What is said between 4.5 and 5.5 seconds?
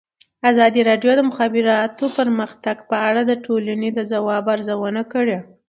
ارزونه کړې.